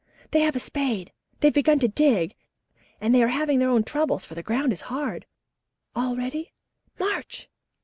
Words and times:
"They 0.31 0.39
have 0.39 0.55
a 0.55 0.59
spade. 0.59 1.11
They've 1.41 1.53
begun 1.53 1.77
to 1.77 1.87
dig, 1.87 2.33
and 2.99 3.13
they 3.13 3.21
are 3.21 3.27
having 3.27 3.59
their 3.59 3.69
own 3.69 3.83
troubles, 3.83 4.25
for 4.25 4.33
the 4.33 4.41
ground 4.41 4.73
is 4.73 4.81
hard. 4.89 5.27
All 5.95 6.15
ready! 6.15 6.53
March!" 6.97 7.49